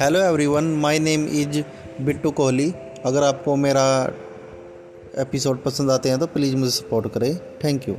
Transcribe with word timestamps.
Hello 0.00 0.20
everyone 0.20 0.64
my 0.82 0.98
name 0.98 1.24
is 1.28 1.58
Bittu 2.04 2.30
Kohli 2.30 2.68
अगर 3.06 3.22
आपको 3.22 3.56
मेरा 3.56 3.82
एपिसोड 5.18 5.62
पसंद 5.62 5.90
आते 5.90 6.08
हैं 6.08 6.18
तो 6.18 6.26
प्लीज़ 6.26 6.56
मुझे 6.56 6.70
सपोर्ट 6.70 7.08
करें। 7.12 7.36
Thank 7.64 7.88
you 7.88 7.94